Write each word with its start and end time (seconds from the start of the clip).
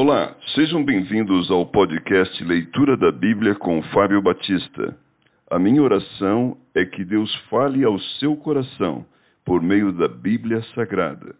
Olá, 0.00 0.36
sejam 0.54 0.84
bem-vindos 0.84 1.50
ao 1.50 1.66
podcast 1.66 2.44
Leitura 2.44 2.96
da 2.96 3.10
Bíblia 3.10 3.56
com 3.56 3.82
Fábio 3.92 4.22
Batista. 4.22 4.96
A 5.50 5.58
minha 5.58 5.82
oração 5.82 6.56
é 6.72 6.84
que 6.84 7.04
Deus 7.04 7.34
fale 7.50 7.82
ao 7.82 7.98
seu 8.20 8.36
coração 8.36 9.04
por 9.44 9.60
meio 9.60 9.90
da 9.92 10.06
Bíblia 10.06 10.62
Sagrada. 10.72 11.34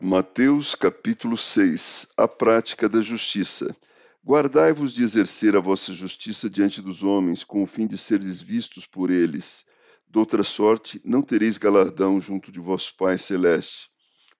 Mateus 0.00 0.74
capítulo 0.74 1.36
6 1.36 2.14
A 2.16 2.26
prática 2.26 2.88
da 2.88 3.02
justiça. 3.02 3.76
Guardai-vos 4.28 4.92
de 4.92 5.04
exercer 5.04 5.54
a 5.54 5.60
vossa 5.60 5.94
justiça 5.94 6.50
diante 6.50 6.82
dos 6.82 7.04
homens, 7.04 7.44
com 7.44 7.62
o 7.62 7.66
fim 7.66 7.86
de 7.86 7.96
seres 7.96 8.42
vistos 8.42 8.84
por 8.84 9.08
eles. 9.08 9.64
Doutra 10.08 10.42
sorte, 10.42 11.00
não 11.04 11.22
tereis 11.22 11.56
galardão 11.56 12.20
junto 12.20 12.50
de 12.50 12.58
vosso 12.58 12.92
Pai 12.96 13.18
celeste. 13.18 13.88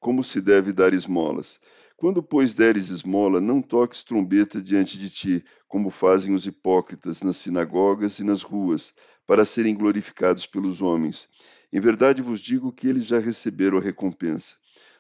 Como 0.01 0.25
se 0.25 0.41
deve 0.41 0.73
dar 0.73 0.93
esmolas? 0.93 1.61
Quando, 1.97 2.21
pois, 2.21 2.53
deres 2.53 2.91
esmola, 2.91 3.41
não 3.41 3.63
toques 3.63 4.03
trombeta 4.03 4.61
diante 4.61 4.99
de 4.99 5.09
ti, 5.09 5.45
como 5.69 5.89
fazem 5.89 6.35
os 6.35 6.49
hipócritas 6.49 7.23
nas 7.23 7.37
sinagogas 7.37 8.19
e 8.19 8.25
nas 8.25 8.43
ruas, 8.43 8.93
para 9.25 9.45
serem 9.45 9.77
glorificados 9.77 10.47
pelos 10.47 10.83
homens. 10.83 11.29
Em 11.73 11.79
verdade 11.79 12.21
vos 12.21 12.41
digo 12.41 12.73
que 12.73 12.89
eles 12.89 13.05
já 13.05 13.21
receberam 13.21 13.79
a 13.79 13.81
recompensa. 13.81 14.57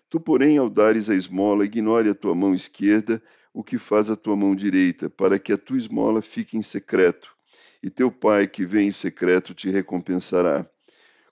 Tu, 0.08 0.20
porém, 0.20 0.58
ao 0.58 0.70
dares 0.70 1.10
a 1.10 1.14
esmola, 1.16 1.64
ignore 1.64 2.08
a 2.08 2.14
tua 2.14 2.36
mão 2.36 2.54
esquerda 2.54 3.20
o 3.56 3.64
que 3.64 3.78
faz 3.78 4.10
a 4.10 4.16
tua 4.16 4.36
mão 4.36 4.54
direita, 4.54 5.08
para 5.08 5.38
que 5.38 5.50
a 5.50 5.56
tua 5.56 5.78
esmola 5.78 6.20
fique 6.20 6.58
em 6.58 6.62
secreto, 6.62 7.34
e 7.82 7.88
teu 7.88 8.12
pai 8.12 8.46
que 8.46 8.66
vem 8.66 8.88
em 8.88 8.92
secreto 8.92 9.54
te 9.54 9.70
recompensará. 9.70 10.68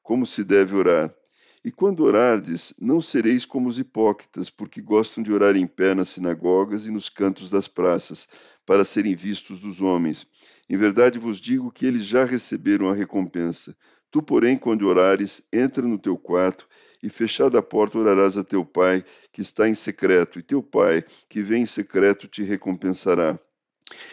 Como 0.02 0.24
se 0.24 0.42
deve 0.42 0.74
orar? 0.74 1.14
E 1.62 1.70
quando 1.70 2.02
orardes, 2.02 2.72
não 2.80 2.98
sereis 2.98 3.44
como 3.44 3.68
os 3.68 3.78
hipócritas, 3.78 4.48
porque 4.48 4.80
gostam 4.80 5.22
de 5.22 5.30
orar 5.30 5.54
em 5.54 5.66
pé 5.66 5.94
nas 5.94 6.08
sinagogas 6.08 6.86
e 6.86 6.90
nos 6.90 7.10
cantos 7.10 7.50
das 7.50 7.68
praças, 7.68 8.26
para 8.64 8.86
serem 8.86 9.14
vistos 9.14 9.60
dos 9.60 9.82
homens. 9.82 10.26
Em 10.66 10.78
verdade 10.78 11.18
vos 11.18 11.38
digo 11.38 11.70
que 11.70 11.84
eles 11.84 12.06
já 12.06 12.24
receberam 12.24 12.88
a 12.88 12.94
recompensa. 12.94 13.76
Tu, 14.14 14.22
porém, 14.22 14.56
quando 14.56 14.86
orares, 14.86 15.42
entra 15.52 15.84
no 15.84 15.98
teu 15.98 16.16
quarto 16.16 16.68
e 17.02 17.08
fechada 17.08 17.58
a 17.58 17.62
porta 17.62 17.98
orarás 17.98 18.36
a 18.36 18.44
teu 18.44 18.64
pai 18.64 19.04
que 19.32 19.40
está 19.40 19.68
em 19.68 19.74
secreto, 19.74 20.38
e 20.38 20.42
teu 20.44 20.62
pai 20.62 21.04
que 21.28 21.42
vem 21.42 21.62
em 21.64 21.66
secreto 21.66 22.28
te 22.28 22.44
recompensará. 22.44 23.36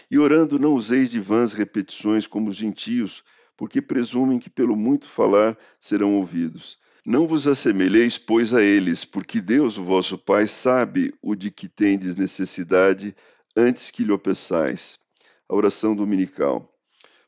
E 0.10 0.18
orando 0.18 0.58
não 0.58 0.74
useis 0.74 1.08
de 1.08 1.20
vãs 1.20 1.54
repetições 1.54 2.26
como 2.26 2.50
os 2.50 2.56
gentios, 2.56 3.24
porque 3.56 3.80
presumem 3.80 4.40
que 4.40 4.50
pelo 4.50 4.76
muito 4.76 5.08
falar 5.08 5.56
serão 5.80 6.16
ouvidos. 6.16 6.80
Não 7.06 7.28
vos 7.28 7.46
assemelheis, 7.46 8.18
pois, 8.18 8.56
a 8.56 8.64
eles, 8.64 9.06
porque 9.06 9.40
Deus, 9.40 9.78
o 9.78 9.84
vosso 9.84 10.18
Pai, 10.18 10.48
sabe 10.48 11.14
o 11.22 11.36
de 11.36 11.52
que 11.52 11.70
tendes 11.70 12.16
necessidade 12.16 13.16
antes 13.56 13.92
que 13.92 14.04
lhe 14.04 14.12
o 14.12 14.18
peçais. 14.18 15.00
A 15.48 15.54
oração 15.54 15.96
dominical. 15.96 16.76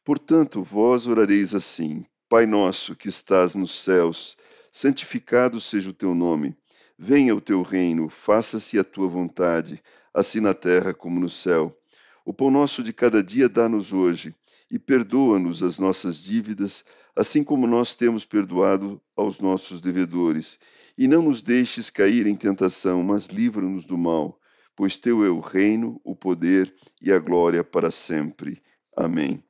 Portanto, 0.04 0.64
vós 0.64 1.06
orareis 1.06 1.54
assim: 1.54 2.04
Pai 2.34 2.48
nosso 2.48 2.96
que 2.96 3.10
estás 3.10 3.54
nos 3.54 3.70
céus, 3.84 4.36
santificado 4.72 5.62
seja 5.62 5.92
o 5.92 5.94
teu 5.94 6.16
nome. 6.16 6.58
Venha 6.98 7.36
o 7.36 7.40
teu 7.40 7.62
reino, 7.62 8.10
faça-se 8.10 8.80
a 8.80 8.84
tua 8.84 9.08
vontade, 9.08 9.80
assim 10.12 10.40
na 10.40 10.56
terra 10.56 10.96
como 10.96 11.20
no 11.20 11.30
céu. 11.30 11.78
O 12.26 12.34
pão 12.34 12.50
nosso 12.50 12.82
de 12.82 12.92
cada 12.92 13.22
dia 13.22 13.48
dá-nos 13.48 13.94
hoje, 13.94 14.34
e 14.72 14.80
perdoa-nos 14.80 15.62
as 15.62 15.78
nossas 15.78 16.18
dívidas, 16.18 16.84
assim 17.16 17.44
como 17.44 17.68
nós 17.68 17.96
temos 17.96 18.26
perdoado 18.26 19.00
aos 19.16 19.40
nossos 19.40 19.80
devedores. 19.80 20.58
E 20.98 21.08
não 21.08 21.22
nos 21.22 21.44
deixes 21.44 21.92
cair 21.92 22.26
em 22.26 22.36
tentação, 22.36 23.04
mas 23.04 23.28
livra-nos 23.28 23.86
do 23.86 23.96
mal, 23.96 24.40
pois 24.76 24.98
teu 24.98 25.24
é 25.24 25.30
o 25.30 25.40
reino, 25.40 26.02
o 26.04 26.16
poder 26.16 26.74
e 27.00 27.12
a 27.12 27.20
glória 27.20 27.64
para 27.64 27.92
sempre. 27.92 28.60
Amém. 28.98 29.44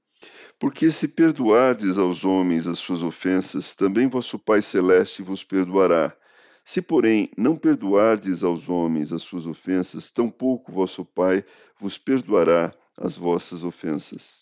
Porque 0.63 0.89
se 0.93 1.09
perdoardes 1.09 1.97
aos 1.97 2.23
homens 2.23 2.67
as 2.67 2.79
suas 2.79 3.01
ofensas, 3.01 3.75
também 3.75 4.07
vosso 4.07 4.39
Pai 4.39 4.61
Celeste 4.61 5.21
vos 5.21 5.43
perdoará. 5.43 6.15
Se, 6.63 6.81
porém, 6.81 7.29
não 7.37 7.57
perdoardes 7.57 8.43
aos 8.43 8.69
homens 8.69 9.11
as 9.11 9.23
suas 9.23 9.45
ofensas, 9.45 10.09
tampouco 10.09 10.71
vosso 10.71 11.03
Pai 11.03 11.43
vos 11.77 11.97
perdoará 11.97 12.73
as 12.97 13.17
vossas 13.17 13.65
ofensas. 13.65 14.41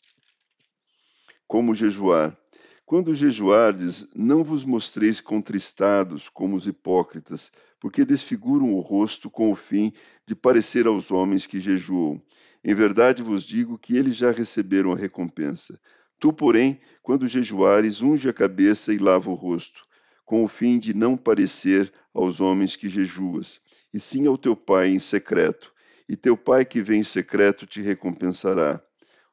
Como 1.47 1.73
jejuar? 1.73 2.37
Quando 2.85 3.15
jejuardes, 3.15 4.07
não 4.15 4.43
vos 4.43 4.63
mostreis 4.63 5.19
contristados 5.19 6.29
como 6.29 6.55
os 6.55 6.67
hipócritas, 6.67 7.51
porque 7.79 8.05
desfiguram 8.05 8.75
o 8.75 8.79
rosto 8.79 9.27
com 9.27 9.51
o 9.51 9.55
fim 9.55 9.91
de 10.27 10.35
parecer 10.35 10.85
aos 10.85 11.09
homens 11.09 11.47
que 11.47 11.59
jejuam. 11.59 12.21
Em 12.63 12.75
verdade 12.75 13.23
vos 13.23 13.43
digo 13.43 13.75
que 13.75 13.97
eles 13.97 14.15
já 14.15 14.29
receberam 14.29 14.91
a 14.93 14.95
recompensa. 14.95 15.79
Tu, 16.21 16.31
porém, 16.31 16.79
quando 17.01 17.27
jejuares, 17.27 18.03
unge 18.03 18.29
a 18.29 18.33
cabeça 18.33 18.93
e 18.93 18.99
lava 18.99 19.27
o 19.27 19.33
rosto, 19.33 19.83
com 20.23 20.43
o 20.43 20.47
fim 20.47 20.77
de 20.77 20.93
não 20.93 21.17
parecer 21.17 21.91
aos 22.13 22.39
homens 22.39 22.75
que 22.75 22.87
jejuas, 22.87 23.59
e 23.91 23.99
sim 23.99 24.27
ao 24.27 24.37
teu 24.37 24.55
pai 24.55 24.89
em 24.89 24.99
secreto, 24.99 25.73
e 26.07 26.15
teu 26.15 26.37
pai 26.37 26.63
que 26.63 26.79
vem 26.79 26.99
em 26.99 27.03
secreto 27.03 27.65
te 27.65 27.81
recompensará. 27.81 28.79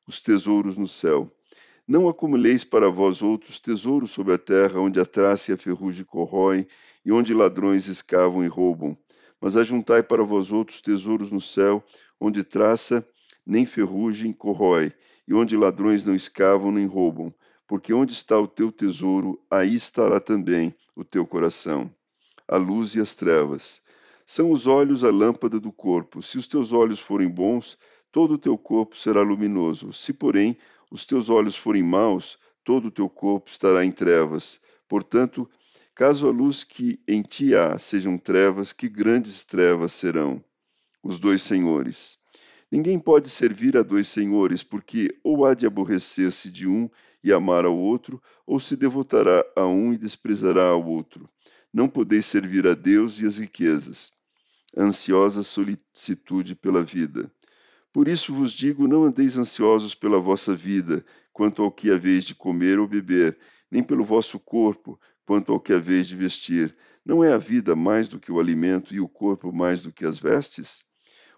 Os 0.06 0.22
tesouros 0.22 0.78
no 0.78 0.88
céu. 0.88 1.31
Não 1.87 2.09
acumuleis 2.09 2.65
para 2.65 2.88
vós 2.88 3.20
outros 3.20 3.60
tesouros 3.60 4.10
sobre 4.10 4.32
a 4.32 4.38
terra, 4.38 4.81
onde 4.81 4.99
a 4.99 5.05
traça 5.05 5.50
e 5.50 5.55
a 5.55 5.59
ferrugem 5.59 6.06
corroem, 6.06 6.66
e 7.05 7.12
onde 7.12 7.34
ladrões 7.34 7.87
escavam 7.87 8.43
e 8.43 8.47
roubam. 8.49 8.97
Mas 9.38 9.59
ajuntai 9.59 10.03
para 10.03 10.25
vós 10.25 10.50
outros 10.50 10.81
tesouros 10.81 11.31
no 11.31 11.41
céu, 11.41 11.84
onde 12.19 12.43
traça 12.43 13.06
nem 13.44 13.66
ferrugem 13.66 14.32
corrói, 14.32 14.91
e 15.28 15.34
onde 15.34 15.59
ladrões 15.59 16.06
não 16.06 16.15
escavam 16.15 16.72
nem 16.72 16.87
roubam, 16.87 17.33
porque 17.66 17.93
onde 17.93 18.15
está 18.15 18.41
o 18.41 18.49
teu 18.49 18.72
tesouro, 18.72 19.39
aí 19.50 19.75
estará 19.75 20.19
também 20.19 20.75
o 20.97 21.05
teu 21.05 21.27
coração. 21.27 21.94
A 22.49 22.56
luz 22.56 22.94
e 22.94 23.00
as 23.00 23.15
trevas. 23.15 23.83
São 24.25 24.50
os 24.50 24.67
olhos 24.67 25.05
a 25.05 25.11
lâmpada 25.11 25.61
do 25.61 25.71
corpo. 25.71 26.22
Se 26.22 26.38
os 26.38 26.49
teus 26.49 26.72
olhos 26.72 26.99
forem 26.99 27.28
bons, 27.28 27.77
todo 28.11 28.34
o 28.34 28.38
teu 28.38 28.56
corpo 28.56 28.99
será 28.99 29.21
luminoso. 29.21 29.93
Se, 29.93 30.15
porém, 30.15 30.56
os 30.91 31.05
teus 31.05 31.28
olhos 31.28 31.56
forem 31.56 31.83
maus, 31.83 32.38
todo 32.65 32.88
o 32.88 32.91
teu 32.91 33.09
corpo 33.09 33.50
estará 33.50 33.84
em 33.84 33.93
trevas. 33.93 34.59
Portanto, 34.88 35.47
caso 35.94 36.27
a 36.27 36.31
luz 36.31 36.65
que 36.65 36.99
em 37.06 37.21
ti 37.21 37.55
há 37.55 37.78
sejam 37.78 38.17
trevas, 38.17 38.72
que 38.72 38.88
grandes 38.88 39.44
trevas 39.44 39.93
serão. 39.93 40.43
Os 41.03 41.21
dois 41.21 41.43
senhores. 41.43 42.19
Ninguém 42.71 42.99
pode 42.99 43.31
servir 43.31 43.77
a 43.79 43.83
dois 43.83 44.09
senhores, 44.09 44.62
porque 44.62 45.09
ou 45.25 45.47
há 45.47 45.55
de 45.55 45.67
aborrecer-se 45.67 46.51
de 46.51 46.69
um 46.69 46.89
e 47.25 47.33
amar 47.33 47.65
ao 47.65 47.77
outro, 47.77 48.23
ou 48.47 48.61
se 48.61 48.77
devotará 48.77 49.43
a 49.56 49.67
um 49.67 49.93
e 49.93 49.97
desprezará 49.97 50.69
ao 50.69 50.87
outro. 50.87 51.29
Não 51.73 51.89
podeis 51.89 52.27
servir 52.27 52.67
a 52.67 52.75
Deus 52.75 53.21
e 53.21 53.27
as 53.27 53.39
riquezas. 53.39 54.12
Ansiosa 54.77 55.43
solicitude 55.43 56.55
pela 56.55 56.83
vida. 56.83 57.33
Por 57.93 58.06
isso 58.06 58.34
vos 58.34 58.53
digo: 58.53 58.87
não 58.87 59.05
andeis 59.05 59.39
ansiosos 59.39 59.95
pela 59.95 60.21
vossa 60.21 60.55
vida, 60.55 61.05
quanto 61.33 61.62
ao 61.62 61.73
que 61.73 61.91
haveis 61.91 62.25
de 62.25 62.35
comer 62.35 62.79
ou 62.79 62.87
beber, 62.87 63.39
nem 63.71 63.83
pelo 63.83 64.05
vosso 64.05 64.39
corpo, 64.39 65.00
quanto 65.27 65.53
ao 65.53 65.61
que 65.61 65.73
haveis 65.73 66.06
de 66.06 66.17
vestir. 66.17 66.77
Não 67.05 67.25
é 67.25 67.33
a 67.33 67.39
vida 67.39 67.75
mais 67.75 68.09
do 68.09 68.21
que 68.21 68.31
o 68.31 68.39
alimento 68.39 68.95
e 68.95 69.00
o 69.00 69.09
corpo 69.09 69.53
mais 69.53 69.83
do 69.83 69.93
que 69.93 70.05
as 70.05 70.19
vestes? 70.19 70.88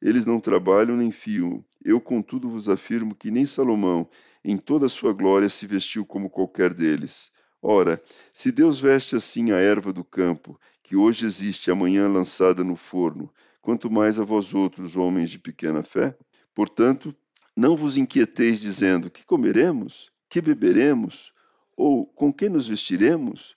eles 0.00 0.24
não 0.24 0.40
trabalham 0.40 0.96
nem 0.96 1.10
fiam. 1.10 1.64
Eu, 1.84 2.00
contudo, 2.00 2.50
vos 2.50 2.68
afirmo 2.68 3.14
que 3.14 3.30
nem 3.30 3.46
Salomão, 3.46 4.08
em 4.44 4.56
toda 4.56 4.86
a 4.86 4.88
sua 4.88 5.12
glória, 5.12 5.48
se 5.48 5.66
vestiu 5.66 6.06
como 6.06 6.30
qualquer 6.30 6.72
deles. 6.72 7.30
Ora, 7.60 8.00
se 8.32 8.52
Deus 8.52 8.78
veste 8.78 9.16
assim 9.16 9.50
a 9.50 9.56
erva 9.56 9.92
do 9.92 10.04
campo, 10.04 10.58
que 10.82 10.94
hoje 10.96 11.26
existe 11.26 11.68
e 11.68 11.70
amanhã 11.70 12.08
lançada 12.08 12.62
no 12.62 12.76
forno, 12.76 13.32
quanto 13.60 13.90
mais 13.90 14.18
a 14.18 14.24
vós 14.24 14.54
outros, 14.54 14.96
homens 14.96 15.30
de 15.30 15.38
pequena 15.38 15.82
fé? 15.82 16.16
Portanto, 16.54 17.14
não 17.56 17.76
vos 17.76 17.96
inquieteis 17.96 18.60
dizendo: 18.60 19.10
que 19.10 19.24
comeremos? 19.24 20.10
Que 20.28 20.40
beberemos? 20.40 21.32
Ou 21.76 22.06
com 22.06 22.32
que 22.32 22.48
nos 22.48 22.66
vestiremos? 22.66 23.56